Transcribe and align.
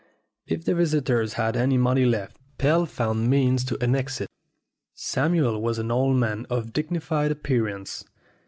If 0.47 0.65
the 0.65 0.73
visitors 0.73 1.33
had 1.33 1.55
any 1.55 1.77
money 1.77 2.05
left, 2.05 2.35
Pell 2.57 2.87
found 2.87 3.29
means 3.29 3.63
to 3.65 3.77
annex 3.83 4.19
it. 4.19 4.31
Samuel 4.95 5.61
was 5.61 5.77
an 5.77 5.91
old 5.91 6.15
man 6.15 6.47
of 6.49 6.73
dignified 6.73 7.31
appearance. 7.31 8.03